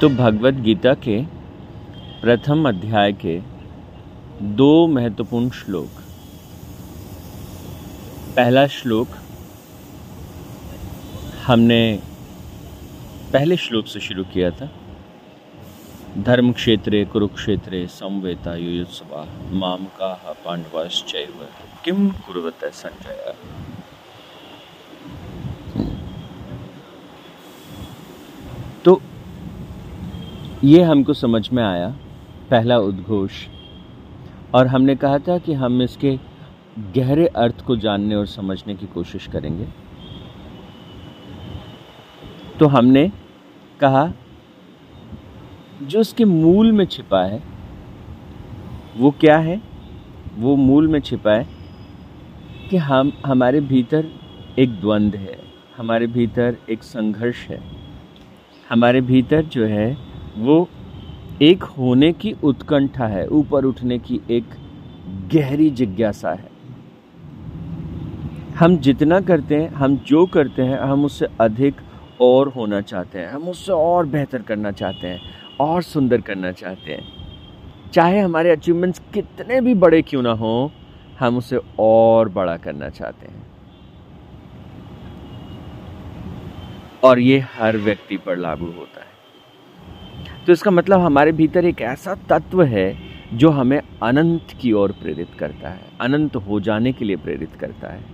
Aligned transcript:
तो 0.00 0.08
भगवत 0.08 0.54
गीता 0.54 0.94
के 0.94 1.22
प्रथम 2.22 2.68
अध्याय 2.68 3.12
के 3.12 3.40
दो 4.42 4.86
महत्वपूर्ण 4.86 5.50
श्लोक। 5.50 5.88
पहला 8.36 8.66
श्लोक 8.66 9.08
हमने 11.46 11.80
पहले 13.32 13.56
श्लोक 13.56 13.86
से 13.86 14.00
शुरू 14.00 14.24
किया 14.24 14.50
था। 14.50 14.70
धर्म 16.18 16.52
क्षेत्रे 16.52 17.04
कुरुक्षेत्रे, 17.04 17.86
संवेता, 17.86 18.54
युयुत्सवा 18.54 19.26
माम 19.50 19.84
का 19.84 20.36
पांडवाश्चैव 20.44 21.46
किम 21.84 22.08
कुरुवत 22.10 22.64
संजय? 22.64 23.34
ये 30.64 30.82
हमको 30.82 31.14
समझ 31.14 31.50
में 31.50 31.62
आया, 31.64 31.88
पहला 32.50 32.78
उद्घोष। 32.78 33.32
और 34.54 34.66
हमने 34.66 34.96
कहा 34.96 35.18
था 35.18 35.38
कि 35.38 35.52
हम 35.52 35.82
इसके 35.82 36.18
गहरे 36.78 37.26
अर्थ 37.26 37.64
को 37.64 37.76
जानने 37.76 38.14
और 38.14 38.26
समझने 38.26 38.74
की 38.74 38.86
कोशिश 38.86 39.26
करेंगे। 39.26 39.66
तो 42.58 42.66
हमने 42.66 43.12
कहा, 43.80 44.12
जो 45.82 46.00
उसके 46.00 46.24
मूल 46.24 46.72
में 46.72 46.84
छिपा 46.84 47.22
है, 47.22 47.42
वो 48.96 49.10
क्या 49.10 49.38
है? 49.38 49.60
वो 50.36 50.56
मूल 50.56 50.88
में 50.88 51.00
छिपा 51.00 51.32
है 51.32 51.46
कि 52.70 52.76
हम, 52.76 53.12
हमारे 53.26 53.60
भीतर 53.60 54.06
एक 54.58 54.80
द्वंद्व 54.80 55.18
है, 55.18 55.38
हमारे 55.76 56.06
भीतर 56.06 56.56
एक 56.70 56.82
संघर्ष 56.82 57.46
है, 57.46 57.62
हमारे 58.70 59.00
भीतर 59.00 59.42
जो 59.42 59.66
है 59.66 60.07
वो 60.38 60.68
एक 61.42 61.62
होने 61.62 62.12
की 62.12 62.32
उत्कंठा 62.32 63.06
है, 63.06 63.28
ऊपर 63.28 63.64
उठने 63.64 63.98
की 63.98 64.20
एक 64.30 64.44
गहरी 65.34 65.70
जिज्ञासा 65.70 66.30
है। 66.30 66.50
हम 68.58 68.76
जितना 68.76 69.20
करते 69.20 69.56
हैं, 69.56 69.68
हम 69.68 69.96
जो 69.96 70.26
करते 70.26 70.62
हैं, 70.62 70.78
हम 70.78 71.04
उससे 71.04 71.26
अधिक 71.40 71.74
और 72.20 72.48
होना 72.48 72.80
चाहते 72.80 73.18
हैं, 73.18 73.28
हम 73.28 73.42
उससे 73.42 73.72
और 73.72 74.06
बेहतर 74.06 74.42
करना 74.42 74.70
चाहते 74.70 75.06
हैं, 75.06 75.20
और 75.60 75.82
सुंदर 75.82 76.20
करना 76.20 76.52
चाहते 76.52 76.92
हैं। 76.92 77.04
चाहे 77.92 78.20
हमारे 78.20 78.50
अचीवमेंट्स 78.50 79.02
कितने 79.14 79.60
भी 79.60 79.74
बड़े 79.74 80.02
क्यों 80.02 80.22
ना 80.22 80.32
हो, 80.32 80.72
हम 81.20 81.36
उसे 81.36 81.60
और 81.78 82.28
बड़ा 82.28 82.56
करना 82.56 82.88
चाहते 82.88 83.26
हैं। 83.26 83.46
और 87.04 87.18
ये 87.18 87.38
हर 87.38 87.76
व्यक्ति 87.76 88.16
पर 88.16 88.36
लागू 88.36 88.66
होता 88.66 89.00
है। 89.00 89.17
तो 90.48 90.52
इसका 90.52 90.70
मतलब 90.70 91.00
हमारे 91.00 91.32
भीतर 91.32 91.64
एक 91.64 91.80
ऐसा 91.82 92.14
तत्व 92.28 92.62
है 92.64 92.84
जो 93.34 93.48
हमें 93.50 93.80
अनंत 94.02 94.52
की 94.60 94.70
ओर 94.72 94.92
प्रेरित 94.92 95.34
करता 95.38 95.68
है, 95.68 95.80
अनंत 96.00 96.36
हो 96.36 96.60
जाने 96.60 96.92
के 96.92 97.04
लिए 97.04 97.16
प्रेरित 97.16 97.54
करता 97.60 97.88
है। 97.88 98.04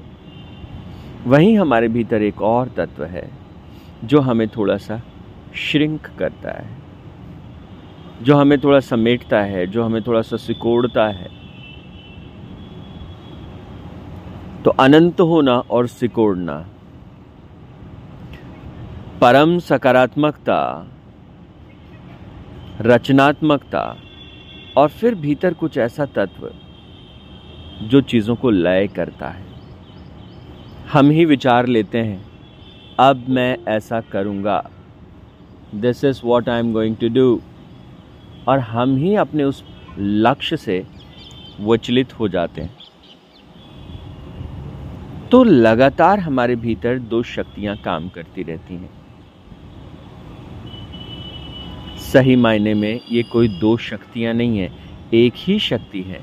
वहीं 1.27 1.57
हमारे 1.59 1.89
भीतर 1.89 2.23
एक 2.23 2.41
और 2.43 2.69
तत्व 2.69 3.05
है 3.05 3.29
जो 4.05 4.21
हमें 4.21 4.47
थोड़ा 4.49 4.77
सा 4.77 5.01
श्रिंक 5.57 6.07
करता 6.19 6.53
है, 6.53 6.67
जो 8.23 8.37
हमें 8.37 8.59
थोड़ा 8.61 8.81
समेटता 8.81 9.41
है, 9.43 9.67
जो 9.67 9.85
हमें 9.85 10.03
थोड़ा 10.03 10.23
सा 10.23 10.37
सिकोड़ता 10.37 11.07
है। 11.11 11.29
तो 14.65 14.71
अनंत 14.81 15.21
होना 15.23 15.59
और 15.71 15.87
सिकोड़ना, 15.89 16.59
परम 19.21 19.59
सकारात्मकता 19.61 20.61
रचनात्मकता 22.77 23.81
और 24.77 24.89
फिर 24.91 25.15
भीतर 25.15 25.55
कुछ 25.55 25.77
ऐसा 25.79 26.05
तत्व 26.07 26.51
जो 27.83 28.01
चीज़ों 28.03 28.35
को 28.37 28.51
लय 28.51 28.87
करता 28.89 29.29
है। 29.29 29.45
हम 30.93 31.11
ही 31.11 31.25
विचार 31.25 31.67
लेते 31.67 31.99
हैं, 31.99 32.25
अब 33.01 33.25
मैं 33.29 33.57
ऐसा 33.69 34.01
करूँगा। 34.13 34.59
This 35.75 36.05
is 36.05 36.21
what 36.25 36.49
I 36.49 36.61
am 36.61 36.73
going 36.73 36.97
to 36.97 37.09
do 37.09 37.41
और 38.49 38.59
हम 38.59 38.97
ही 38.97 39.15
अपने 39.17 39.45
उस 39.45 39.63
लक्ष्य 39.99 40.57
से 40.57 40.85
विचलित 41.61 42.19
हो 42.19 42.29
जाते 42.29 42.61
हैं। 42.61 42.77
तो 45.31 45.45
लगातार 45.45 46.19
हमारे 46.21 46.57
भीतर 46.57 46.99
दो 46.99 47.23
शक्तियाँ 47.23 47.77
काम 47.77 48.09
करती 48.09 48.43
रहती 48.43 48.75
हैं। 48.75 49.04
सही 52.15 52.37
मायने 52.37 52.75
में 52.75 53.01
ये 53.11 53.23
कोई 53.23 53.49
दो 53.49 53.77
शक्तियाँ 53.77 54.35
नहीं 54.35 54.59
है, 54.59 54.73
एक 55.15 55.33
ही 55.37 55.59
शक्ति 55.59 56.03
है। 56.03 56.21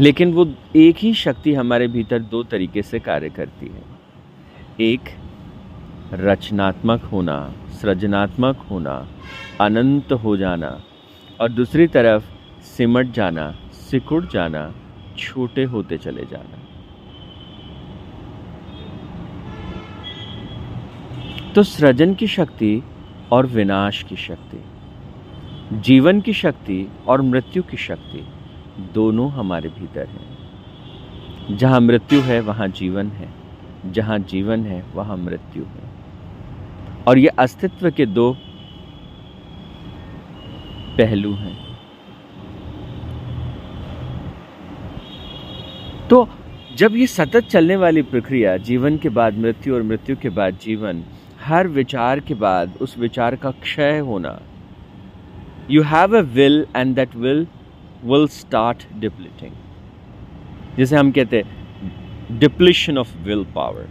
लेकिन 0.00 0.32
वो 0.32 0.54
एक 0.76 0.96
ही 0.96 1.14
शक्ति 1.14 1.54
हमारे 1.54 1.88
भीतर 1.88 2.18
दो 2.18 2.42
तरीके 2.42 2.82
से 2.82 2.98
कार्य 2.98 3.30
करती 3.30 3.66
है। 3.66 3.82
एक, 4.80 5.00
रचनात्मक 6.12 7.02
होना, 7.02 7.52
सृजनात्मक 7.82 8.56
होना, 8.56 9.08
अनंत 9.60 10.12
हो 10.12 10.36
जाना, 10.36 10.82
और 11.40 11.48
दूसरी 11.48 11.86
तरफ़ 11.86 12.24
सिमट 12.62 13.12
जाना, 13.12 13.56
सिकुड़ 13.72 14.26
जाना, 14.26 14.74
छोटे 15.18 15.64
होते 15.64 15.98
चले 15.98 16.24
जाना। 16.24 16.58
तो 21.52 21.62
सृजन 21.62 22.14
की 22.14 22.26
शक्ति 22.26 22.82
और 23.32 23.46
विनाश 23.46 24.02
की 24.02 24.16
शक्ति, 24.16 24.64
जीवन 25.72 26.20
की 26.20 26.32
शक्ति 26.32 26.92
और 27.06 27.22
मृत्यु 27.22 27.62
की 27.62 27.76
शक्ति 27.76 28.26
दोनों 28.94 29.30
हमारे 29.30 29.68
भीतर 29.68 30.06
हैं। 30.06 31.56
जहाँ 31.56 31.80
मृत्यु 31.80 32.20
है, 32.20 32.40
वहाँ 32.40 32.68
जीवन 32.68 33.06
है। 33.06 33.28
जहाँ 33.92 34.18
जीवन 34.18 34.66
है, 34.66 34.84
वहाँ 34.94 35.16
मृत्यु 35.16 35.64
है। 35.64 35.90
और 37.08 37.18
ये 37.18 37.26
अस्तित्व 37.26 37.90
के 37.90 38.06
दो 38.06 38.36
पहलू 40.98 41.32
हैं। 41.34 41.66
तो 46.08 46.28
जब 46.76 46.96
ये 46.96 47.06
सतत 47.06 47.40
चलने 47.40 47.76
वाली 47.76 48.02
प्रक्रिया, 48.02 48.56
जीवन 48.56 48.98
के 48.98 49.08
बाद 49.08 49.38
मृत्यु 49.38 49.74
और 49.74 49.82
मृत्यु 49.82 50.16
के 50.16 50.28
बाद 50.28 50.58
जीवन 50.62 51.04
हर 51.46 51.66
विचार 51.68 52.20
के 52.20 52.34
बाद 52.34 52.78
उस 52.80 52.96
विचार 52.98 53.36
का 53.36 53.50
क्षय 53.50 53.98
होना। 53.98 54.38
You 55.70 55.82
have 55.82 56.16
a 56.18 56.20
will 56.34 56.66
and 56.76 56.94
that 56.94 57.14
will 57.16 57.46
will 58.04 58.26
start 58.28 58.86
depleting 58.94 59.52
जैसे 60.76 60.96
हम 60.96 61.10
कहते 61.12 61.36
हैं 61.36 62.38
डिप्लीशन 62.38 62.98
ऑफ़ 62.98 63.16
विल 63.18 63.44
पावर 63.54 63.88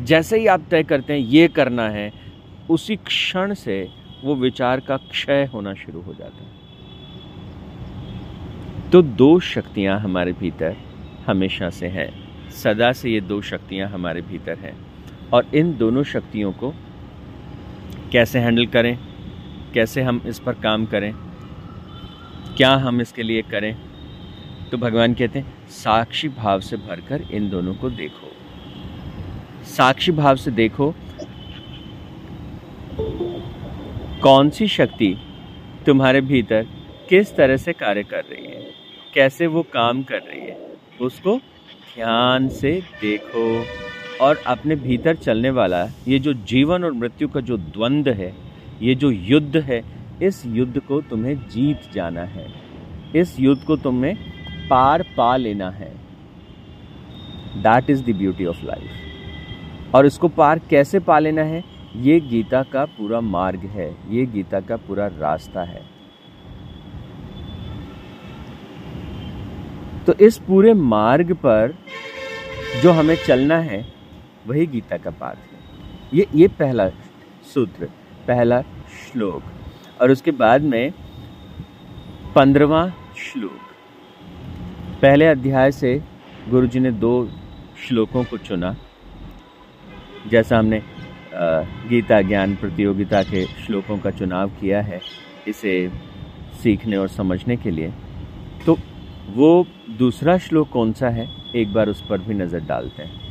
जैसे 0.00 0.38
ही 0.38 0.46
आप 0.46 0.62
तय 0.70 0.82
करते 0.82 1.12
हैं, 1.12 1.20
ये 1.20 1.48
करना 1.48 1.88
है, 1.88 2.12
उसी 2.70 2.96
क्षण 2.96 3.54
से 3.54 3.88
वो 4.24 4.34
विचार 4.34 4.80
का 4.80 4.96
क्षय 4.96 5.44
होना 5.54 5.74
शुरू 5.74 6.00
हो 6.00 6.14
जाता 6.14 6.44
है। 6.44 6.50
तो 8.90 9.02
दो 9.02 9.40
शक्तियाँ 9.40 9.98
हमारे 10.00 10.32
भीतर 10.32 10.76
हमेशा 11.26 11.70
से 11.70 11.86
हैं। 11.86 12.08
सदा 12.50 12.92
से 12.92 13.10
ये 13.10 13.20
दो 13.20 13.40
शक्तियाँ 13.42 13.88
हमारे 13.88 14.20
भीतर 14.22 14.58
हैं। 14.58 14.74
और 15.32 15.46
इन 15.54 15.76
दोनों 15.76 16.02
शक्तियों 16.04 16.52
को 16.52 16.74
कैसे 18.14 18.38
हैंडल 18.38 18.66
करें, 18.66 18.96
कैसे 19.74 20.02
हम 20.02 20.20
इस 20.26 20.38
पर 20.38 20.52
काम 20.60 20.84
करें, 20.86 21.12
क्या 22.56 22.70
हम 22.76 23.00
इसके 23.00 23.22
लिए 23.22 23.42
करें। 23.44 23.74
तो 24.70 24.78
भगवान 24.78 25.14
कहते 25.14 25.38
हैं, 25.38 25.68
साक्षी 25.72 26.28
भाव 26.30 26.60
से 26.60 26.76
भरकर 26.78 27.22
इन 27.32 27.48
दोनों 27.50 27.74
को 27.74 27.90
देखो। 27.92 28.30
साक्षी 29.66 30.12
भाव 30.12 30.36
से 30.36 30.50
देखो, 30.52 30.94
कौन 34.22 34.50
सी 34.50 34.68
शक्ति 34.68 35.14
तुम्हारे 35.86 36.20
भीतर 36.22 36.66
किस 37.08 37.36
तरह 37.36 37.56
से 37.56 37.72
कार्य 37.74 38.02
कर 38.04 38.24
रही 38.24 38.46
है, 38.46 38.62
कैसे 39.14 39.46
वो 39.48 39.62
काम 39.72 40.02
कर 40.04 40.22
रही 40.22 40.40
है, 40.40 40.58
उसको 41.00 41.36
ध्यान 41.94 42.48
से 42.50 42.80
देखो। 43.02 43.48
और 44.20 44.42
अपने 44.46 44.76
भीतर 44.76 45.16
चलने 45.16 45.50
वाला 45.50 45.84
ये 46.08 46.18
जो 46.18 46.32
जीवन 46.32 46.84
और 46.84 46.92
मृत्यु 46.92 47.28
का 47.28 47.40
जो 47.40 47.56
द्वंद्व 47.56 48.10
है, 48.10 48.32
ये 48.82 48.94
जो 48.94 49.10
युद्ध 49.10 49.56
है, 49.56 49.82
इस 50.22 50.42
युद्ध 50.46 50.78
को 50.78 51.00
तुम्हें 51.00 51.36
जीत 51.48 51.92
जाना 51.94 52.20
है। 52.20 52.46
इस 53.16 53.38
युद्ध 53.40 53.62
को 53.64 53.76
तुम्हें 53.76 54.16
पार 54.68 55.02
पा 55.16 55.36
लेना 55.36 55.70
है। 55.70 55.92
That 57.56 57.90
is 57.90 58.02
the 58.02 58.14
beauty 58.14 58.44
of 58.44 58.64
life 58.64 59.94
और 59.94 60.06
इसको 60.06 60.28
पार 60.28 60.58
कैसे 60.70 60.98
पा 60.98 61.18
लेना 61.18 61.42
है? 61.42 61.62
ये 61.96 62.20
गीता 62.20 62.62
का 62.62 62.84
पूरा 62.84 63.20
मार्ग 63.20 63.64
है, 63.66 63.90
ये 64.10 64.26
गीता 64.26 64.60
का 64.60 64.76
पूरा 64.76 65.06
रास्ता 65.06 65.62
है। 65.62 65.82
तो 70.06 70.14
इस 70.20 70.38
पूरे 70.38 70.74
मार्ग 70.74 71.32
पर 71.34 71.74
जो 72.82 72.90
हमें 72.90 73.16
चलना 73.26 73.58
है 73.58 73.93
वही 74.46 74.66
गीता 74.66 74.96
का 74.96 75.10
पाठ 75.12 75.36
है। 75.36 75.58
ये 76.14 76.26
ये 76.34 76.48
पहला 76.58 76.88
सूत्र, 77.54 77.86
पहला 78.26 78.60
श्लोक, 78.60 79.42
और 80.00 80.10
उसके 80.10 80.30
बाद 80.32 80.62
में 80.62 80.92
पंद्रवा 82.34 82.86
श्लोक। 83.18 83.60
पहले 85.02 85.26
अध्याय 85.26 85.72
से 85.72 86.00
गुरु 86.50 86.66
जी 86.66 86.80
ने 86.80 86.90
दो 86.92 87.28
श्लोकों 87.78 88.24
को 88.24 88.38
चुना। 88.38 88.74
जैसा 90.30 90.58
हमने 90.58 90.82
गीता 91.88 92.20
ज्ञान 92.22 92.54
प्रतियोगिता 92.56 93.22
के 93.22 93.44
श्लोकों 93.44 93.98
का 93.98 94.10
चुनाव 94.10 94.50
किया 94.60 94.80
है, 94.82 95.00
इसे 95.48 95.90
सीखने 96.62 96.96
और 96.96 97.08
समझने 97.10 97.56
के 97.56 97.70
लिए। 97.70 97.92
तो 98.66 98.76
वो 99.30 99.66
दूसरा 99.98 100.36
श्लोक 100.38 100.68
कौन 100.70 100.92
सा 100.92 101.08
है, 101.08 101.28
एक 101.54 101.72
बार 101.72 101.88
उस 101.88 102.04
पर 102.08 102.18
भी 102.18 102.34
नज़र 102.34 102.60
डालते 102.60 103.02
हैं। 103.02 103.23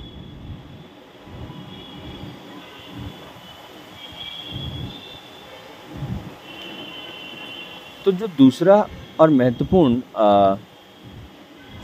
तो 8.05 8.11
जो 8.11 8.27
दूसरा 8.27 8.75
और 9.19 9.29
महत्वपूर्ण 9.29 10.01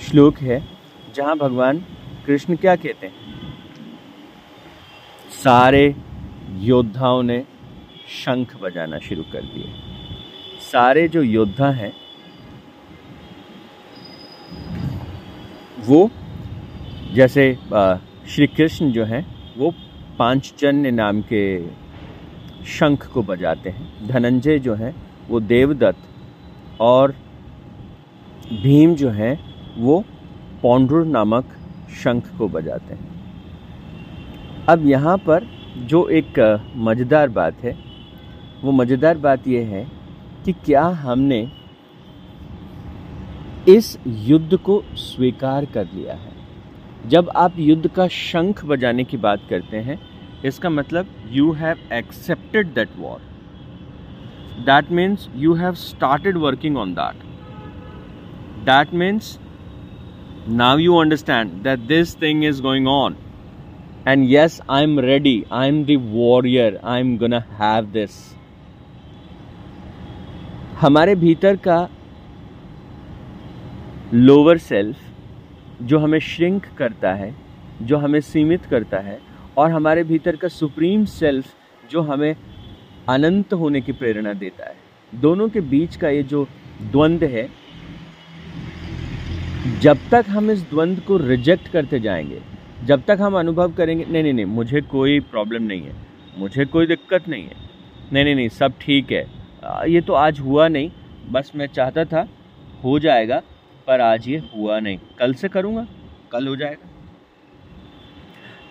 श्लोक 0.02 0.38
है, 0.40 0.62
जहाँ 1.16 1.36
भगवान 1.38 1.78
कृष्ण 2.26 2.56
क्या 2.56 2.76
कहते 2.76 3.08
हैं? 3.08 3.14
सारे 5.34 5.96
योद्धाओं 6.60 7.22
ने 7.24 7.44
शंख 8.16 8.56
बजाना 8.62 9.00
शुरू 9.00 9.24
कर 9.34 9.42
दिए। 9.44 9.74
सारे 10.62 11.08
जो 11.08 11.22
योद्धा 11.22 11.70
हैं, 11.72 11.92
वो 15.80 16.10
जैसे 17.14 17.54
श्री 18.30 18.48
कृष्ण 18.48 18.92
जो 18.92 19.06
हैं, 19.06 19.26
वो 19.58 19.74
पांचजन्य 20.20 20.92
नाम 20.92 21.22
के 21.32 21.44
शंख 22.70 23.08
को 23.08 23.22
बजाते 23.24 23.70
हैं। 23.70 24.08
धनंजय 24.08 24.60
जो 24.60 24.76
हैं, 24.76 24.96
वो 25.30 25.40
देवदत्त 25.40 26.09
और 26.82 27.16
भीम 28.54 28.96
जो 28.96 29.10
हैं, 29.10 29.40
वो 29.78 30.04
पौंड्रुर 30.62 31.06
नामक 31.06 31.46
शंख 32.04 32.38
को 32.38 32.48
बजाते 32.48 32.94
हैं। 32.94 34.66
अब 34.66 34.86
यहाँ 34.86 35.18
पर 35.18 35.48
जो 35.78 36.08
एक 36.10 36.40
मज़ेदार 36.78 37.30
बात 37.30 37.64
है, 37.64 37.78
वो 38.64 38.72
मज़ेदार 38.72 39.18
बात 39.18 39.48
यह 39.48 39.68
है 39.68 39.86
कि 40.46 40.54
क्या 40.66 40.84
हमने 40.84 41.48
इस 43.68 43.98
युद्ध 44.08 44.58
को 44.58 44.82
स्वीकार 44.96 45.66
कर 45.66 45.86
लिया 45.86 46.14
है? 46.14 46.32
जब 47.08 47.30
आप 47.36 47.60
युद्ध 47.60 47.88
का 47.88 48.08
शंख 48.08 48.66
बजाने 48.66 49.04
की 49.04 49.18
बात 49.18 49.42
करते 49.50 49.78
हैं, 49.78 50.00
इसका 50.46 50.70
मतलब 50.70 51.08
you 51.30 51.52
have 51.52 51.94
accepted 51.94 52.74
that 52.74 52.90
war 52.98 53.29
have 54.68 55.74
started 55.74 56.38
working 56.38 56.78
on 56.78 56.94
that 56.94 57.24
that 58.66 58.94
means 58.94 59.40
now 60.48 60.78
you 60.78 60.96
understand 60.96 61.52
that 61.52 61.80
this 61.80 62.22
thing 62.22 62.44
is 62.44 62.62
going 62.62 62.88
on 62.88 63.16
and 64.08 64.30
yes 64.30 64.62
I 64.70 64.84
am 64.84 65.00
ready 65.00 65.46
I 65.52 65.68
am 65.68 65.84
the 65.84 65.92
warrior 65.92 66.80
I 66.84 67.00
am 67.00 67.18
gonna 67.18 67.40
have 67.40 67.86
this 67.86 68.36
हमारे 70.82 71.16
भीतर 71.16 71.56
का 71.56 71.90
lower 74.14 74.58
self 74.58 74.98
जो 75.82 76.00
हमें 76.00 76.20
shrink 76.20 76.66
करता 76.78 77.14
है, 77.14 77.36
जो 77.82 77.98
हमें 77.98 78.20
सीमित 78.20 78.66
करता 78.66 79.00
है, 79.00 79.20
और 79.58 79.72
हमारे 79.72 80.04
भीतर 80.04 80.36
का 80.36 80.48
सुप्रीम 80.48 81.06
सेल्फ 81.06 81.46
जो 81.92 82.02
हमें 82.02 82.36
अनंत 83.10 83.54
होने 83.54 83.82
की 83.82 83.92
प्रेरणा 83.94 84.34
देता 84.36 84.66
है। 84.66 84.76
दोनों 85.12 85.48
के 85.50 85.62
बीच 85.64 85.96
का 85.96 86.10
ये 86.10 86.24
जो 86.24 86.48
द्वंद्व 86.84 87.26
है, 87.28 87.48
जब 89.82 89.98
तक 90.12 90.26
हम 90.30 90.52
इस 90.52 90.62
द्वंद्व 90.70 91.02
को 91.02 91.18
रिजेक्ट 91.20 91.68
करते 91.68 92.00
जाएँगे, 92.00 92.42
जब 92.86 93.04
तक 93.08 93.18
हम 93.22 93.38
अनुभव 93.40 93.72
करेंगे, 93.74 94.06
नहीं 94.06 94.24
नहीं 94.24 94.34
नहीं, 94.34 94.46
मुझे 94.46 94.82
कोई 94.84 95.20
प्रॉब्लम 95.32 95.64
नहीं 95.64 95.82
है, 95.82 95.96
मुझे 96.38 96.66
कोई 96.66 96.88
दिक्कत 96.88 97.28
नहीं 97.28 97.44
है, 97.44 97.56
नहीं 98.14 98.24
नहीं 98.24 98.36
नहीं, 98.36 98.50
सब 98.50 98.74
ठीक 98.82 99.12
है 99.12 99.26
ये 99.90 100.02
तो 100.02 100.14
आज 100.14 100.40
हुआ 100.40 100.68
नहीं, 100.68 100.92
बस 101.32 101.52
मैं 101.56 101.68
चाहता 101.68 102.06
था 102.06 102.28
हो 102.84 103.00
जाएगा, 103.00 103.42
पर 103.88 104.02
आज 104.02 104.28
ये 104.28 104.38
हुआ 104.56 104.80
नहीं, 104.80 105.00
कल 105.20 105.34
से 105.34 105.48
करूँगा, 105.50 105.86
कल 106.32 106.48
हो 106.48 106.56
जाएगा। 106.56 106.90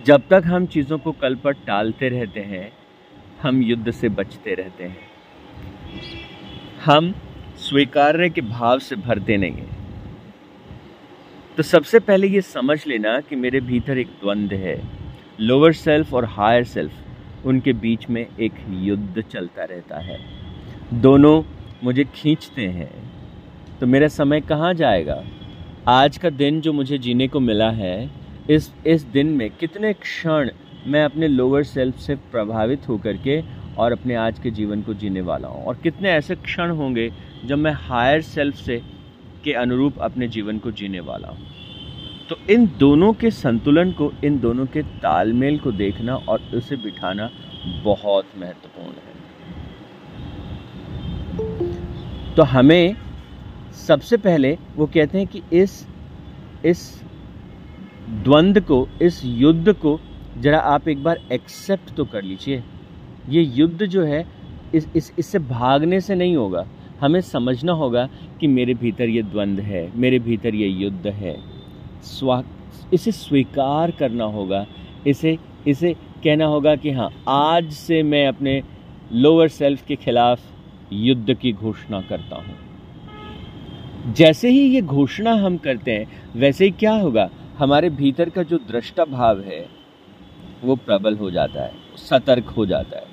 जब 0.07 0.23
तक 0.31 0.43
हम 0.47 0.67
चीज़ों 0.67 0.99
को 0.99 1.13
कल 1.13 1.35
पर 1.35 1.53
टालते 1.67 2.09
रहते 2.09 2.41
हैं 2.43 2.71
हम 3.43 3.63
युद्ध 3.63 3.91
से 3.91 4.09
बचते 4.09 4.55
रहते 4.55 4.85
हैं। 4.85 4.97
हम 6.85 7.15
स्वीकार्य 7.57 8.31
के 8.31 8.41
भाव 8.41 8.79
से 8.79 8.97
भरते 8.97 9.37
नहीं 9.37 9.53
हैं। 9.53 9.77
तो 11.57 11.63
सबसे 11.63 12.01
पहले 12.01 12.27
ये 12.27 12.41
समझ 12.41 12.87
लेना 12.87 13.21
कि 13.21 13.37
मेरे 13.37 13.61
भीतर 13.61 13.99
एक 13.99 14.07
द्वंद्व 14.07 14.57
है। 14.57 14.83
लोअर 15.41 15.73
सेल्फ 15.73 16.15
और 16.15 16.25
हायर 16.25 16.65
सेल्फ 16.65 16.93
उनके 17.45 17.73
बीच 17.73 18.11
में 18.11 18.27
एक 18.41 18.53
युद्ध 18.69 19.23
चलता 19.23 19.65
रहता 19.65 19.99
है। 19.99 20.19
दोनों 20.95 21.43
मुझे 21.85 22.05
खींचते 22.05 22.67
हैं। 22.67 23.13
तो 23.81 23.87
मेरा 23.87 24.09
समय 24.09 24.41
कहाँ 24.41 24.75
जाएगा? 24.75 25.25
आज 25.89 26.19
का 26.19 26.31
दिन 26.31 26.61
जो 26.61 26.73
मुझे 26.73 26.99
जीने 26.99 27.29
को 27.29 27.41
मिला 27.41 27.71
है, 27.71 28.11
इस 28.51 28.75
इस 28.87 29.03
दिन 29.03 29.27
में 29.27 29.51
कितने 29.51 29.93
क्षण 29.93 30.51
मैं 30.87 31.05
अपने 31.05 31.29
लोअर 31.29 31.63
सेल्फ 31.65 31.99
से 31.99 32.15
प्रभावित 32.15 32.89
होकर 32.89 33.17
के 33.17 33.43
और 33.77 33.93
अपने 33.93 34.15
आज 34.15 34.39
के 34.39 34.51
जीवन 34.51 34.83
को 34.83 34.95
जीने 34.95 35.21
वाला 35.21 35.49
हूँ। 35.49 35.65
और 35.65 35.77
कितने 35.77 36.11
ऐसे 36.11 36.35
क्षण 36.35 36.71
होंगे 36.71 37.13
जब 37.45 37.59
मैं 37.59 37.73
हायर 37.73 38.23
सेल्फ 38.23 38.57
से 38.57 38.83
के 39.45 39.53
अनुरूप 39.53 39.99
अपने 39.99 40.29
जीवन 40.29 40.59
को 40.59 40.71
जीने 40.71 41.01
वाला 41.01 41.29
हूँ। 41.29 41.47
तो 42.29 42.37
इन 42.51 42.67
दोनों 42.79 43.13
के 43.13 43.31
संतुलन 43.31 43.93
को, 43.93 44.13
इन 44.25 44.41
दोनों 44.41 44.67
के 44.67 44.83
तालमेल 44.83 45.59
को 45.59 45.73
देखना 45.73 46.15
और 46.15 46.41
उसे 46.55 46.77
बिठाना 46.77 47.31
बहुत 47.85 48.25
महत्वपूर्ण 48.39 48.89
है। 48.89 49.17
तो 52.35 52.43
हमें 52.43 52.97
सबसे 53.87 54.17
पहले 54.17 54.59
वो 54.77 54.87
कहते 54.87 55.19
हैं 55.19 55.27
कि 55.27 55.43
इस 55.53 55.87
इस 56.65 57.03
द्वंद्व 58.25 58.61
को, 58.61 58.89
इस 59.03 59.23
युद्ध 59.25 59.73
को 59.73 60.01
ज़रा 60.41 60.59
आप 60.59 60.89
एक 60.89 61.03
बार 61.03 61.21
एक्सेप्ट 61.33 61.95
तो 61.97 62.05
कर 62.05 62.23
लीजिए। 62.23 62.63
ये 63.29 63.43
युद्ध 63.43 63.87
जो 63.87 64.03
है, 64.05 64.25
इस 64.75 64.89
इस, 64.97 65.13
इससे 65.19 65.39
भागने 65.39 66.01
से 66.01 66.15
नहीं 66.15 66.37
होगा। 66.37 66.65
हमें 67.01 67.21
समझना 67.21 67.73
होगा 67.73 68.09
कि 68.41 68.47
मेरे 68.47 68.75
भीतर 68.75 69.09
ये 69.09 69.23
द्वंद्व 69.23 69.63
है, 69.63 69.91
मेरे 69.97 70.19
भीतर 70.19 70.55
ये 70.55 70.69
युद्ध 70.69 71.07
है। 71.07 71.37
स्वा, 72.03 72.43
इसे 72.93 73.13
स्वीकार 73.13 73.91
करना 73.91 74.25
होगा। 74.25 74.67
इसे 75.07 75.37
इसे 75.67 75.93
कहना 76.25 76.47
होगा 76.47 76.75
कि 76.77 76.91
हाँ 76.91 77.11
आज 77.29 77.71
से 77.73 78.03
मैं 78.03 78.27
अपने 78.29 78.63
लोअर 79.13 79.49
सेल्फ 79.49 79.85
के 79.87 79.97
खिलाफ 79.97 80.41
युद्ध 80.93 81.35
की 81.35 81.53
घोषणा 81.53 82.01
करता 82.01 82.37
हूँ। 82.37 84.15
जैसे 84.15 84.51
ही 84.51 84.61
ये 84.61 84.81
घोषणा 84.83 85.33
हम 85.35 85.57
करते 85.57 85.93
हैं, 85.93 86.07
वैसे 86.37 86.65
ही 86.65 86.71
क्या 86.71 86.93
होगा? 86.93 87.29
हमारे 87.59 87.91
भीतर 87.91 88.29
का 88.29 88.43
जो 88.43 88.59
दृष्टा 88.59 89.05
भाव 89.05 89.41
है 89.41 89.78
वो 90.65 90.77
प्रबल 90.77 91.17
हो 91.17 91.31
जाता 91.31 91.63
है, 91.63 91.73
सतर्क 91.97 92.45
हो 92.45 92.67
जाता 92.67 92.97
है। 92.97 93.07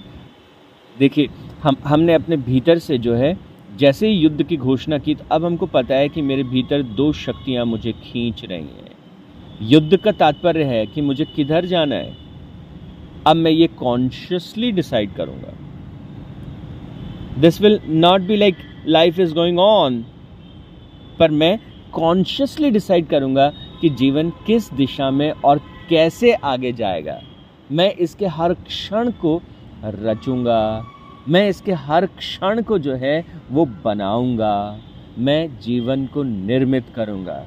देखिए, 1.00 1.30
हम, 1.64 1.76
हमने 1.86 2.14
अपने 2.14 2.38
भीतर 2.38 2.78
से 2.78 2.98
जो 2.98 3.16
है, 3.16 3.38
जैसे 3.78 4.08
ही 4.08 4.14
युद्ध 4.14 4.44
की 4.44 4.58
घोषणा 4.58 4.98
की 4.98 5.16
तो 5.16 5.26
अब 5.32 5.46
हमको 5.46 5.66
पता 5.66 5.96
है 5.96 6.10
कि 6.10 6.22
मेरे 6.22 6.44
भीतर 6.44 6.84
दो 6.84 7.12
शक्तियाँ 7.14 7.66
मुझे 7.66 7.92
खींच 7.92 8.46
रही 8.46 8.60
हैं। 8.60 8.92
युद्ध 9.62 9.98
का 9.98 10.12
तात्पर्य 10.12 10.64
है 10.64 10.86
कि 10.86 11.02
मुझे 11.02 11.26
किधर 11.26 11.66
जाना 11.66 11.96
है। 11.96 12.18
अब 13.28 13.36
मैं 13.36 13.52
ये 13.52 13.68
कॉन्शियसली 13.68 14.72
डिसाइड 14.72 15.14
करूँगा। 15.14 15.54
This 17.42 17.62
will 17.62 17.80
not 17.88 18.22
be 18.22 18.36
like 18.36 18.56
life 18.88 19.20
is 19.20 19.34
going 19.34 19.60
on 19.60 20.06
पर 21.20 21.32
मैं 21.32 21.60
कॉन्शियसली 21.92 22.72
डिसाइड 22.72 23.08
करूँगा 23.08 23.54
कि 23.82 23.90
जीवन 23.90 24.30
किस 24.48 24.74
दिशा 24.74 25.12
में 25.12 25.32
और 25.32 25.62
कैसे 25.90 26.34
आगे 26.34 26.74
जाएगा। 26.74 27.22
मैं 27.72 27.94
इसके 27.94 28.26
हर 28.26 28.54
क्षण 28.54 29.12
को 29.12 29.42
रचूँगा। 29.86 30.86
मैं 31.30 31.50
इसके 31.50 31.72
हर 31.72 32.06
क्षण 32.06 32.62
को 32.62 32.80
जो 32.80 32.96
है, 32.96 33.26
वो 33.52 33.66
बनाऊँगा। 33.66 34.80
मैं 35.18 35.60
जीवन 35.60 36.06
को 36.06 36.24
निर्मित 36.24 36.86
करूँगा। 36.96 37.46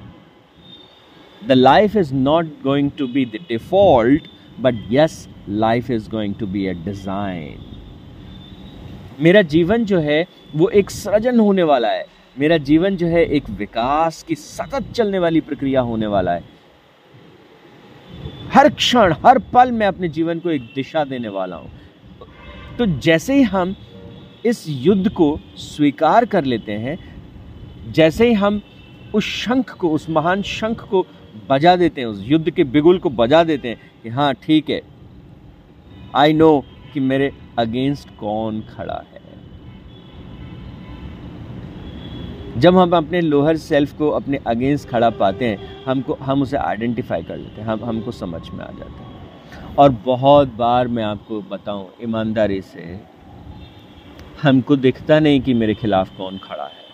The 1.46 1.52
life 1.52 1.96
is 1.96 2.14
not 2.14 2.46
going 2.62 2.90
to 2.98 3.06
be 3.06 3.24
the 3.24 3.38
default 3.48 4.22
but 4.60 4.74
yes 4.90 5.28
life 5.48 5.90
is 5.90 6.10
going 6.10 6.34
to 6.34 6.46
be 6.46 6.66
a 6.66 6.72
design 6.72 7.64
मेरा 9.20 9.42
जीवन 9.42 9.84
जो 9.84 9.98
है, 9.98 10.26
वो 10.56 10.68
एक 10.68 10.90
सृजन 10.90 11.40
होने 11.40 11.62
वाला 11.62 11.88
है। 11.88 12.06
मेरा 12.38 12.56
जीवन 12.56 12.96
जो 12.96 13.06
है, 13.06 13.24
एक 13.24 13.50
विकास 13.50 14.22
की 14.22 14.34
सतत 14.34 14.92
चलने 14.92 15.18
वाली 15.18 15.40
प्रक्रिया 15.40 15.80
होने 15.80 16.06
वाला 16.06 16.32
है। 16.32 16.57
हर 18.52 18.68
क्षण, 18.68 19.14
हर 19.26 19.38
पल 19.38 19.72
मैं 19.72 19.86
अपने 19.86 20.08
जीवन 20.08 20.38
को 20.38 20.50
एक 20.50 20.62
दिशा 20.74 21.04
देने 21.04 21.28
वाला 21.28 21.56
हूँ। 21.56 21.70
तो 22.78 22.86
जैसे 22.86 23.34
ही 23.34 23.42
हम 23.42 23.74
इस 24.46 24.64
युद्ध 24.68 25.08
को 25.08 25.38
स्वीकार 25.56 26.24
कर 26.24 26.44
लेते 26.44 26.72
हैं, 26.72 26.98
जैसे 27.92 28.28
ही 28.28 28.32
हम 28.34 28.60
उस 29.14 29.24
शंख 29.24 29.70
को, 29.70 29.90
उस 29.90 30.10
महान 30.10 30.42
शंख 30.42 30.80
को 30.80 31.06
बजा 31.50 31.76
देते 31.76 32.00
हैं, 32.00 32.08
उस 32.08 32.22
युद्ध 32.22 32.50
के 32.50 32.64
बिगुल 32.64 32.98
को 32.98 33.10
बजा 33.10 33.42
देते 33.44 33.68
हैं 33.68 33.90
कि 34.02 34.08
हाँ 34.08 34.34
ठीक 34.34 34.70
है। 34.70 34.80
आई 36.16 36.32
नो 36.32 36.64
कि 36.94 37.00
मेरे 37.00 37.32
अगेंस्ट 37.58 38.08
कौन 38.16 38.60
खड़ा 38.60 39.02
है। 39.12 39.17
जब 42.58 42.76
हम 42.76 42.96
अपने 42.96 43.20
लोअर 43.20 43.56
सेल्फ 43.56 43.98
को 43.98 44.10
अपने 44.10 44.38
अगेंस्ट 44.46 44.88
खड़ा 44.88 45.10
पाते 45.10 45.44
हैं, 45.44 45.84
हमको, 45.84 46.18
हम 46.22 46.42
उसे 46.42 46.56
आइडेंटिफाई 46.56 47.22
कर 47.22 47.36
लेते 47.36 47.60
हैं, 47.60 47.68
हम, 47.68 47.84
हमको 47.84 48.10
समझ 48.10 48.50
में 48.50 48.64
आ 48.64 48.70
जाता 48.70 49.02
है। 49.02 49.08
और 49.78 49.90
बहुत 49.90 50.54
बार 50.54 50.88
मैं 50.88 51.04
आपको 51.04 51.42
बताऊँ, 51.42 51.88
ईमानदारी 52.02 52.62
से, 52.62 53.00
हमको 54.42 54.76
दिखता 54.76 55.20
नहीं 55.20 55.40
कि 55.40 55.54
मेरे 55.54 55.74
खिलाफ 55.74 56.16
कौन 56.16 56.38
खड़ा 56.38 56.64
है। 56.64 56.88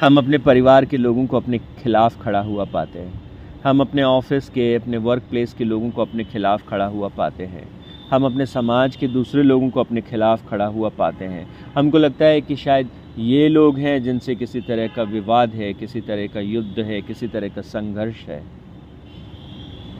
हम 0.00 0.18
अपने 0.18 0.38
परिवार 0.38 0.84
के 0.84 0.96
लोगों 0.96 1.26
को 1.26 1.36
अपने 1.36 1.58
खिलाफ 1.58 2.22
खड़ा 2.22 2.40
हुआ 2.40 2.64
पाते 2.64 2.98
हैं। 2.98 3.20
हम 3.64 3.80
अपने 3.80 4.02
ऑफ़िस 4.02 4.48
के, 4.48 4.74
अपने 4.74 4.96
वर्क 4.96 5.22
प्लेस 5.30 5.52
के 5.52 5.64
लोगों 5.64 5.90
को 5.90 6.02
अपने 6.02 6.24
खिलाफ 6.24 6.68
खड़ा 6.68 6.86
हुआ 6.86 7.08
पाते 7.08 7.46
हैं। 7.46 7.81
हम 8.12 8.24
अपने 8.24 8.46
समाज 8.46 8.96
के 8.96 9.08
दूसरे 9.08 9.42
लोगों 9.42 9.70
को 9.70 9.80
अपने 9.80 10.00
खिलाफ 10.00 10.48
खड़ा 10.48 10.66
हुआ 10.66 10.88
पाते 10.88 11.24
हैं। 11.24 11.46
हमको 11.74 11.98
लगता 11.98 12.24
है 12.24 12.40
कि 12.40 12.56
शायद 12.56 12.88
ये 13.18 13.48
लोग 13.48 13.78
हैं 13.78 14.02
जिनसे 14.02 14.34
किसी 14.34 14.60
तरह 14.60 14.86
का 14.86 15.02
विवाद 15.02 15.50
है, 15.50 15.74
किसी 15.74 16.00
तरह 16.00 16.26
का 16.26 16.40
युद्ध 16.40 16.78
है, 16.78 17.02
किसी 17.02 17.28
तरह 17.28 17.48
का 17.48 17.60
संघर्ष 17.60 18.16
है। 18.16 18.42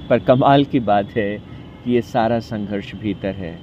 पर 0.08 0.18
कमाल 0.18 0.64
की 0.64 0.80
बात 0.80 1.10
है 1.10 1.38
कि 1.84 1.92
ये 1.92 2.02
सारा 2.02 2.38
संघर्ष 2.38 2.94
भीतर 2.94 3.34
है। 3.34 3.58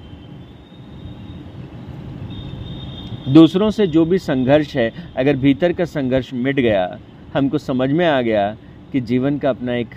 दूसरों 3.33 3.69
से 3.69 3.87
जो 3.87 4.05
भी 4.05 4.17
संघर्ष 4.17 4.75
है, 4.75 4.93
अगर 5.17 5.35
भीतर 5.35 5.73
का 5.73 5.85
संघर्ष 5.85 6.33
मिट 6.33 6.55
गया, 6.55 6.99
हमको 7.33 7.57
समझ 7.57 7.91
में 7.91 8.07
आ 8.07 8.21
गया 8.21 8.57
कि 8.91 9.01
जीवन 9.01 9.37
का 9.37 9.49
अपना 9.49 9.75
एक 9.75 9.89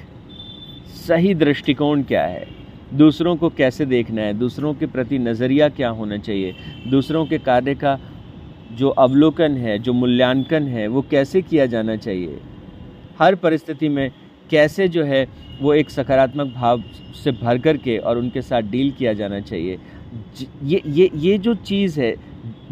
सही 1.09 1.35
दृष्टिकोण 1.35 2.02
क्या 2.02 2.25
है। 2.25 2.62
दूसरों 2.92 3.37
को 3.37 3.49
कैसे 3.49 3.87
देखना 3.87 4.22
है? 4.22 4.32
दूसरों 4.34 4.72
के 4.75 4.87
प्रति 4.87 5.18
नज़रिया 5.18 5.68
क्या 5.68 5.88
होना 5.90 6.16
चाहिए? 6.18 6.54
दूसरों 6.88 7.25
के 7.26 7.38
कार्य 7.38 7.75
का 7.75 7.99
जो 8.72 8.88
अवलोकन 8.88 9.56
है, 9.56 9.78
जो 9.78 9.92
मूल्यांकन 9.92 10.66
है, 10.68 10.87
वो 10.87 11.02
कैसे 11.02 11.42
किया 11.42 11.66
जाना 11.66 11.96
चाहिए? 11.96 12.38
हर 13.18 13.34
परिस्थिति 13.34 13.88
में 13.88 14.11
कैसे 14.50 14.88
जो 14.88 15.04
है 15.04 15.26
वो 15.61 15.75
एक 15.75 15.90
सकारात्मक 15.90 16.52
भाव 16.54 16.82
से 17.14 17.32
भर 17.32 17.58
कर 17.58 17.76
के 17.76 17.96
और 17.99 18.18
उनके 18.18 18.42
साथ 18.42 18.62
डील 18.62 18.90
किया 18.90 19.12
जाना 19.12 19.40
चाहिए? 19.40 19.78
ये 20.62 20.82
ये 20.87 21.11
ये 21.14 21.38
जो 21.38 21.54
चीज़ 21.54 22.00
है, 22.00 22.14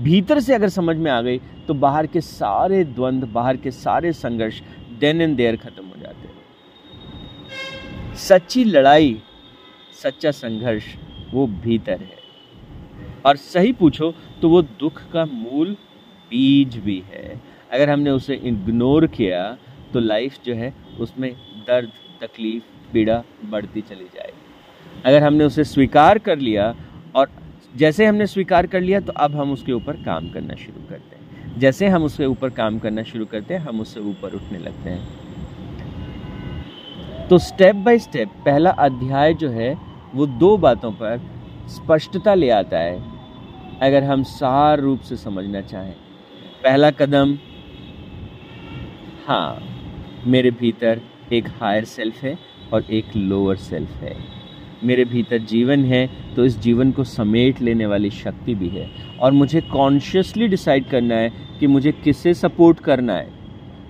भीतर 0.00 0.40
से 0.40 0.54
अगर 0.54 0.68
समझ 0.68 0.96
में 0.96 1.10
आ 1.10 1.20
गई 1.22 1.38
तो 1.68 1.74
बाहर 1.76 2.06
के 2.06 2.20
सारे 2.20 2.84
द्वंद्व 2.84 3.26
बाहर 3.28 3.56
के 3.56 3.70
सारे 3.70 4.12
संघर्ष 4.12 4.60
देन 5.00 5.20
एंड 5.20 5.36
देयर 5.36 5.56
खत्म 5.56 5.84
हो 5.84 6.02
जाते 6.02 6.28
हैं। 6.28 8.14
सच्ची 8.18 8.64
लड़ाई 8.64 9.16
सच्चा 10.02 10.30
संघर्ष, 10.30 10.85
वो 11.33 11.47
भीतर 11.47 12.00
है। 12.00 12.19
और 13.26 13.37
सही 13.37 13.73
पूछो 13.73 14.14
तो 14.42 14.49
वो 14.49 14.62
दुख 14.62 15.00
का 15.12 15.25
मूल 15.25 15.76
बीज 16.30 16.76
भी 16.76 17.02
है। 17.09 17.40
अगर 17.73 17.90
हमने 17.90 18.11
उसे 18.11 18.35
इग्नोर 18.35 19.07
किया 19.07 19.57
तो 19.92 20.00
लाइफ 20.00 20.37
जो 20.45 20.54
है, 20.54 20.73
उसमें 21.00 21.33
दर्द, 21.66 21.90
तकलीफ़, 22.21 22.64
पीड़ा 22.92 23.23
बढ़ती 23.45 23.80
चली 23.80 24.04
जाएगी। 24.04 25.02
अगर 25.04 25.23
हमने 25.23 25.45
उसे 25.45 25.64
स्वीकार 25.64 26.19
कर 26.19 26.38
लिया, 26.38 26.75
और 27.16 27.30
जैसे 27.76 28.07
हमने 28.07 28.26
स्वीकार 28.26 28.66
कर 28.66 28.80
लिया 28.80 29.00
तो 29.00 29.12
अब 29.12 29.37
हम 29.37 29.52
उसके 29.52 29.73
ऊपर 29.73 29.97
काम 29.97 30.28
करना 30.30 30.54
शुरू 30.54 30.88
करते 30.88 31.16
हैं। 31.16 31.59
जैसे 31.59 31.88
हम 31.88 32.04
उसके 32.04 32.25
ऊपर 32.25 32.50
काम 32.50 32.78
करना 32.78 33.02
शुरू 33.02 33.26
करते 33.26 33.54
हैं, 33.54 33.61
हम 33.61 33.80
उससे 33.80 34.00
ऊपर 34.00 34.35
उठने 34.35 34.59
लगते 34.59 34.90
हैं। 34.90 35.09
तो 37.28 37.38
स्टेप 37.38 37.76
बाय 37.76 37.99
स्टेप 37.99 38.28
पहला 38.45 38.71
अध्याय 38.71 39.35
जो 39.35 39.49
है 39.50 39.89
वो 40.14 40.26
दो 40.26 40.57
बातों 40.57 40.90
पर 40.93 41.21
स्पष्टता 41.69 42.35
ले 42.35 42.49
आता 42.50 42.79
है, 42.79 42.97
अगर 43.83 44.05
हम 44.05 44.23
सार 44.23 44.81
रूप 44.81 45.00
से 45.00 45.17
समझना 45.17 45.61
चाहें। 45.62 45.95
पहला 46.64 46.90
कदम 46.90 47.37
हाँ 49.26 49.62
मेरे 50.26 50.50
भीतर 50.50 51.00
एक 51.33 51.49
हायर 51.61 51.85
सेल्फ 51.85 52.23
है 52.23 52.37
और 52.73 52.90
एक 52.90 53.17
लोअर 53.17 53.57
सेल्फ 53.59 53.90
है। 54.02 54.17
मेरे 54.85 55.05
भीतर 55.05 55.38
जीवन 55.45 55.85
है 55.85 56.07
तो 56.37 56.45
इस 56.45 56.59
जीवन 56.59 56.93
को 56.93 57.05
समेट 57.05 57.61
लेने 57.61 57.87
वाली 57.87 58.11
शक्ति 58.11 58.55
भी 58.55 58.69
है। 58.69 58.88
और 59.21 59.33
मुझे 59.33 59.61
कॉन्शियसली 59.62 60.49
डिसाइड 60.49 60.88
करना 60.88 61.14
है 61.14 61.33
कि 61.61 61.67
मुझे 61.67 61.93
किससे 61.95 62.35
सपोर्ट 62.35 62.81
करना 62.81 63.14
है। 63.14 63.39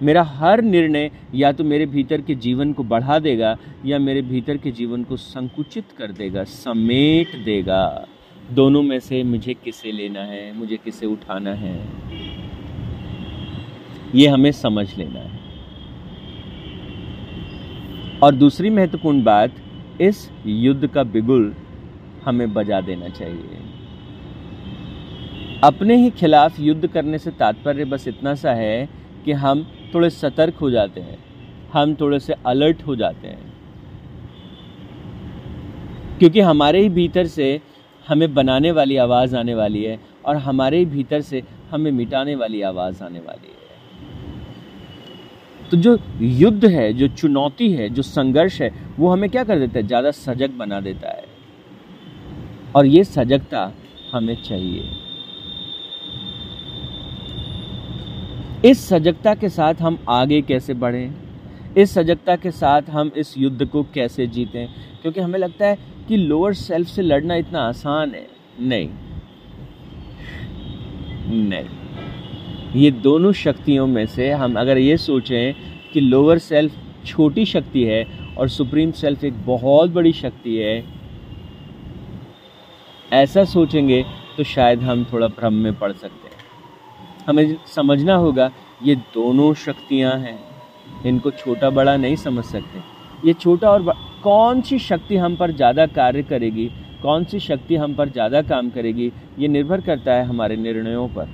मेरा 0.03 0.23
हर 0.23 0.63
निर्णय 0.63 1.11
या 1.35 1.51
तो 1.53 1.65
मेरे 1.65 1.87
भीतर 1.87 2.21
के 2.21 2.35
जीवन 2.37 2.73
को 2.73 2.83
बढ़ा 2.85 3.19
देगा 3.19 3.57
या 3.87 3.99
मेरे 3.99 4.23
भीतर 4.23 4.57
के 4.57 4.71
जीवन 4.71 5.05
को 5.05 5.17
संकुचित 5.17 5.93
कर 5.99 6.13
देगा, 6.13 6.45
समेट 6.45 7.37
देगा। 7.45 8.07
दोनों 8.51 8.83
में 8.83 8.99
से 9.01 9.23
मुझे 9.25 9.55
किसे 9.55 9.93
लेना 9.93 10.21
है, 10.21 10.53
मुझे 10.59 10.77
किसे 10.77 11.07
उठाना 11.07 11.55
है, 11.55 11.79
ये 14.15 14.27
हमें 14.29 14.51
समझ 14.53 14.87
लेना 14.99 15.21
है। 15.21 15.39
और 18.23 18.35
दूसरी 18.35 18.71
महत्वपूर्ण 18.71 19.23
बात, 19.25 19.53
इस 20.01 20.31
युद्ध 20.47 20.87
का 20.87 21.03
बिगुल 21.05 21.55
हमें 22.25 22.53
बजा 22.55 22.81
देना 22.81 23.09
चाहिए। 23.11 23.59
अपने 25.65 25.97
ही 25.97 26.11
खिलाफ 26.11 26.61
युद्ध 26.61 26.87
करने 26.87 27.19
से 27.19 27.31
तात्पर्य 27.31 27.85
बस 27.85 28.09
इतना 28.09 28.35
सा 28.35 28.53
है 28.55 28.89
कि 29.25 29.33
हम 29.35 29.67
थोड़े 29.95 30.11
सतर्क 30.11 30.55
हो 30.55 30.71
जाते 30.71 31.01
हैं। 31.01 31.19
हम 31.73 31.95
थोड़े 31.95 32.21
से 32.21 32.35
अलर्ट 32.47 32.83
हो 32.83 32.97
जाते 32.97 33.29
हैं। 33.29 33.53
क्योंकि 36.19 36.41
हमारे 36.41 36.81
ही 36.83 36.89
भीतर 36.89 37.27
से 37.27 37.61
हमें 38.09 38.35
बनाने 38.35 38.71
वाली 38.71 38.97
आवाज़ 38.97 39.37
आने 39.37 39.55
वाली 39.55 39.85
है 39.85 40.01
और 40.25 40.37
हमारे 40.37 40.79
ही 40.79 40.85
भीतर 40.85 41.21
से 41.21 41.43
हमें 41.71 41.91
मिटाने 41.91 42.35
वाली 42.35 42.63
आवाज़ 42.63 43.05
आने 43.05 43.19
वाली 43.19 43.49
है। 43.49 43.61
तो 45.71 45.77
जो 45.77 45.99
युद्ध 46.21 46.65
है, 46.65 46.93
जो 46.93 47.09
चुनौती 47.09 47.73
है, 47.73 47.89
जो 47.89 48.03
संघर्ष 48.03 48.61
है, 48.63 48.75
वो 48.99 49.09
हमें 49.09 49.31
क्या 49.31 49.45
कर 49.45 49.59
देता 49.59 49.79
है? 49.79 49.87
ज़्यादा 49.87 50.11
सजग 50.11 50.51
बना 50.51 50.81
देता 50.81 51.09
है। 51.09 51.25
और 52.77 52.87
ये 52.87 53.05
सजगता 53.05 53.73
हमें 54.13 54.43
चाहिए। 54.43 55.10
इस 58.65 58.89
सजगता 58.89 59.35
के 59.35 59.49
साथ 59.49 59.75
हम 59.75 59.99
आगे 60.09 60.41
कैसे 60.43 60.75
बढ़ें? 60.75 61.15
इस 61.79 61.95
सजगता 61.95 62.37
के 62.37 62.51
साथ 62.51 62.83
हम 62.91 63.11
इस 63.17 63.35
युद्ध 63.39 63.67
को 63.67 63.83
कैसे 63.83 64.27
जीतें? 64.27 64.67
क्योंकि 65.03 65.21
हमें 65.21 65.39
लगता 65.39 65.67
है 65.67 65.79
कि 66.09 66.17
लोअर 66.17 66.55
सेल्फ 66.55 66.89
से 66.89 67.03
लड़ना 67.03 67.35
इतना 67.35 67.61
आसान 67.61 68.11
है। 68.11 68.27
नहीं। 68.61 68.89
नहीं। 71.49 72.81
ये 72.83 72.91
दोनों 72.91 73.33
शक्तियों 73.33 73.87
में 73.87 74.07
से 74.07 74.31
हम 74.31 74.59
अगर 74.61 74.79
ये 74.79 74.97
सोचें 74.97 75.55
कि 75.93 76.01
लोअर 76.01 76.39
सेल्फ 76.39 76.73
छोटी 77.07 77.45
शक्ति 77.45 77.85
है 77.85 78.05
और 78.39 78.49
सुप्रीम 78.49 78.93
सेल्फ 78.93 79.25
एक 79.25 79.47
बहुत 79.47 79.91
बड़ी 79.91 80.13
शक्ति 80.13 80.57
है, 80.57 80.85
ऐसा 83.13 83.45
सोचेंगे 83.45 84.05
तो 84.37 84.45
शायद 84.45 84.83
हम 84.83 85.05
थोड़ा 85.13 85.27
भ्रम 85.29 85.55
में 85.55 85.79
पड़ 85.79 85.93
सकते 85.93 86.29
हैं। 86.29 86.30
हमें 87.31 87.57
समझना 87.67 88.15
होगा, 88.17 88.51
ये 88.83 88.95
दोनों 89.15 89.53
शक्तियाँ 89.57 90.17
हैं। 90.19 90.39
इनको 91.07 91.31
छोटा 91.33 91.71
बड़ा 91.71 91.97
नहीं 91.97 92.17
समझ 92.19 92.45
सकते। 92.45 92.81
ये 93.25 93.33
छोटा 93.35 93.71
और 93.71 93.93
कौन 94.23 94.61
सी 94.61 94.79
शक्ति 94.81 95.17
हम 95.17 95.37
पर 95.37 95.53
ज़्यादा 95.53 95.87
कार्य 95.89 96.23
करेगी? 96.25 96.71
कौन 97.03 97.25
सी 97.25 97.39
शक्ति 97.41 97.77
हम 97.77 97.95
पर 97.95 98.09
ज़्यादा 98.09 98.43
काम 98.45 98.71
करेगी? 98.71 99.13
ये 99.39 99.49
निर्भर 99.49 99.81
करता 99.81 100.15
है 100.15 100.25
हमारे 100.27 100.57
निर्णयों 100.59 101.09
पर। 101.09 101.29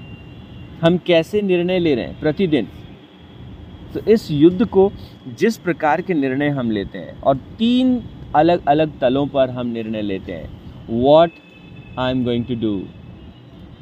हम 0.83 0.99
कैसे 1.07 1.43
निर्णय 1.43 1.79
ले 1.79 1.95
रहे 1.95 2.05
हैं 2.05 2.21
प्रतिदिन? 2.21 2.69
तो 3.95 4.01
इस 4.13 4.31
युद्ध 4.31 4.65
को 4.67 4.91
जिस 5.39 5.57
प्रकार 5.59 6.01
के 6.01 6.15
निर्णय 6.15 6.49
हम 6.51 6.71
लेते 6.71 6.99
हैं 6.99 7.21
और 7.21 7.37
तीन 7.59 8.01
अलग 8.35 8.67
अलग 8.69 8.99
तलों 9.01 9.27
पर 9.27 9.51
हम 9.51 9.67
निर्णय 9.69 10.03
लेते 10.03 10.33
हैं 10.33 11.01
what 11.03 11.31
I 11.99 12.11
am 12.11 12.25
going 12.25 12.45
to 12.45 12.55
do 12.61 12.81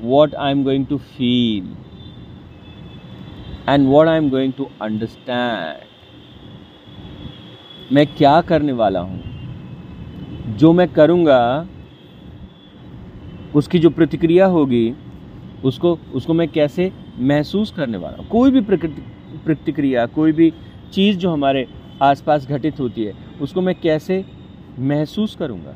what 0.02 0.34
I 0.34 0.50
am 0.50 0.62
going 0.64 0.86
to 0.86 0.98
feel 0.98 1.74
and 3.68 3.86
what 3.88 4.08
I 4.08 4.16
am 4.16 4.28
going 4.30 4.52
to 4.52 4.68
understand 4.82 5.92
मैं 7.92 8.06
क्या 8.06 8.40
करने 8.40 8.72
वाला 8.72 9.00
हूँ? 9.00 9.22
जो 10.56 10.72
मैं 10.72 10.88
करूँगा, 10.88 11.66
उसकी 13.54 13.78
जो 13.78 13.90
प्रतिक्रिया 13.90 14.46
होगी, 14.46 14.94
उसको 15.64 15.98
उसको 16.14 16.34
मैं 16.34 16.48
कैसे 16.48 16.92
महसूस 17.18 17.72
करने 17.72 17.96
वाला 17.96 18.16
हूँ? 18.16 18.26
कोई 18.28 18.50
भी 18.50 18.60
प्रतिक्रिया, 18.60 20.06
कोई 20.06 20.32
भी 20.32 20.52
चीज़ 20.92 21.18
जो 21.18 21.30
हमारे 21.30 21.66
आसपास 22.02 22.46
घटित 22.46 22.80
होती 22.80 23.04
है, 23.04 23.12
उसको 23.40 23.60
मैं 23.60 23.74
कैसे 23.74 24.24
महसूस 24.78 25.36
करूँगा? 25.36 25.74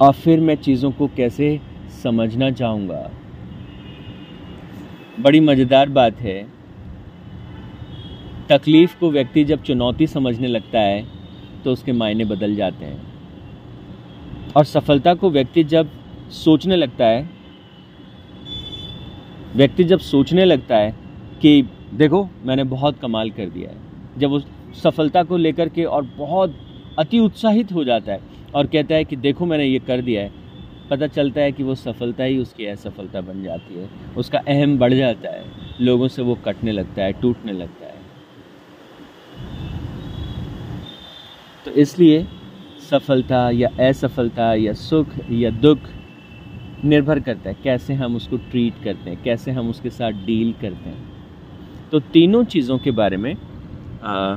और 0.00 0.12
फिर 0.12 0.40
मैं 0.40 0.54
चीज़ों 0.56 0.90
को 0.90 1.06
कैसे 1.16 1.60
समझना 2.02 2.50
चाहूँगा? 2.50 3.10
बड़ी 5.18 5.40
मज़ेदार 5.40 5.88
बात 5.88 6.20
है। 6.20 6.42
तकलीफ़ 8.48 8.98
को 9.00 9.10
व्यक्ति 9.10 9.44
जब 9.44 9.62
चुनौती 9.62 10.06
समझने 10.06 10.48
लगता 10.48 10.80
है 10.80 11.04
तो 11.64 11.72
उसके 11.72 11.92
मायने 11.92 12.24
बदल 12.24 12.54
जाते 12.54 12.84
हैं। 12.84 13.06
और 14.56 14.64
सफलता 14.64 15.14
को 15.14 15.30
व्यक्ति 15.30 15.64
जब 15.64 15.90
सोचने 16.34 16.76
लगता 16.76 17.06
है, 17.06 17.28
व्यक्ति 19.56 19.84
जब 19.84 19.98
सोचने 19.98 20.44
लगता 20.44 20.76
है 20.76 20.94
कि, 21.42 21.62
देखो, 21.94 22.28
मैंने 22.44 22.64
बहुत 22.64 22.98
कमाल 22.98 23.30
कर 23.30 23.48
दिया 23.48 23.70
है। 23.70 24.18
जब 24.18 24.32
उस 24.32 24.46
सफलता 24.82 25.22
को 25.22 25.36
लेकर 25.36 25.68
के 25.68 25.84
और 25.84 26.02
बहुत 26.16 26.54
अति 26.98 27.18
उत्साहित 27.18 27.72
हो 27.72 27.84
जाता 27.84 28.12
है 28.12 28.20
और 28.54 28.66
कहता 28.66 28.94
है 28.94 29.04
कि, 29.04 29.16
देखो, 29.16 29.46
मैंने 29.46 29.64
ये 29.64 29.78
कर 29.78 30.00
दिया 30.00 30.22
है। 30.22 30.30
पता 30.90 31.06
चलता 31.06 31.40
है 31.40 31.52
कि 31.52 31.62
वो 31.62 31.74
सफलता 31.74 32.24
ही 32.24 32.38
उसकी 32.38 32.66
असफलता 32.66 33.20
बन 33.20 33.42
जाती 33.42 33.74
है। 33.74 33.88
उसका 34.16 34.38
अहम 34.38 34.78
बढ़ 34.78 34.94
जाता 34.94 35.30
है। 35.30 35.44
लोगों 35.80 36.08
से 36.08 36.22
वो 36.22 36.34
कटने 36.34 36.72
लगता 36.72 37.02
है 37.02 37.12
टूटने 37.12 37.52
लगता 37.52 37.86
है। 37.86 37.96
तो 41.64 41.70
इसलिए 41.70 42.26
सफलता 42.90 43.50
या 43.50 43.68
असफलता 43.88 44.54
या 44.54 44.72
सुख 44.72 45.06
या 45.30 45.50
दुख 45.50 45.78
निर्भर 46.84 47.20
करता 47.20 47.50
है। 47.50 47.56
कैसे 47.64 47.94
हम 47.94 48.16
उसको 48.16 48.36
ट्रीट 48.36 48.74
करते 48.84 49.10
हैं 49.10 49.22
कैसे 49.22 49.50
हम 49.50 49.70
उसके 49.70 49.90
साथ 49.90 50.10
डील 50.10 50.52
करते 50.52 50.88
हैं। 50.90 51.08
तो 51.92 52.00
तीनों 52.00 52.44
चीज़ों 52.44 52.78
के 52.78 52.90
बारे 52.90 53.16
में 53.16 53.34
आ, 54.02 54.34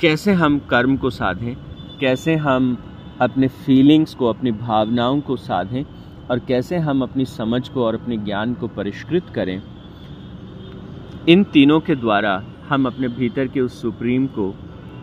कैसे 0.00 0.32
हम 0.32 0.58
कर्म 0.58 0.96
को 0.96 1.10
साधें 1.10 1.54
कैसे 2.00 2.34
हम 2.36 2.89
अपने 3.20 3.48
फीलिंग्स 3.48 4.14
को, 4.14 4.26
अपनी 4.26 4.52
भावनाओं 4.52 5.20
को 5.20 5.36
साधें 5.36 5.82
और 6.30 6.38
कैसे 6.38 6.76
हम 6.78 7.02
अपनी 7.02 7.24
समझ 7.24 7.68
को 7.68 7.84
और 7.84 7.94
अपने 7.94 8.16
ज्ञान 8.16 8.54
को 8.54 8.68
परिष्कृत 8.68 9.26
करें। 9.34 9.60
इन 11.28 11.44
तीनों 11.44 11.80
के 11.80 11.94
द्वारा 11.94 12.42
हम 12.68 12.86
अपने 12.86 13.08
भीतर 13.08 13.48
के 13.48 13.60
उस 13.60 13.80
सुप्रीम 13.82 14.26
को, 14.26 14.54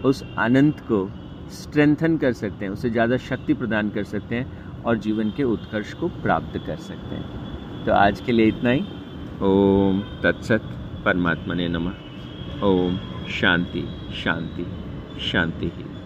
उस 0.05 0.23
आनंद 0.37 0.79
को 0.81 1.09
स्ट्रेंथन 1.51 2.17
कर 2.17 2.33
सकते 2.33 2.65
हैं, 2.65 2.71
उसे 2.71 2.89
ज़्यादा 2.89 3.17
शक्ति 3.17 3.53
प्रदान 3.53 3.89
कर 3.89 4.03
सकते 4.03 4.35
हैं 4.35 4.83
और 4.83 4.97
जीवन 4.97 5.29
के 5.29 5.43
उत्कर्ष 5.43 5.93
को 5.93 6.07
प्राप्त 6.23 6.57
कर 6.57 6.77
सकते 6.77 7.15
हैं। 7.15 7.85
तो 7.85 7.93
आज 7.93 8.21
के 8.21 8.31
लिए 8.31 8.45
इतना 8.45 8.69
ही। 8.69 8.81
ओम 9.43 10.01
तत्सत 10.23 10.69
परमात्मा 11.05 11.53
ने 11.53 11.67
नमः। 11.67 12.63
ओम 12.63 12.97
शांति 13.31 13.87
शांति 14.23 14.65
शांति 15.21 15.65
ही। 15.65 15.96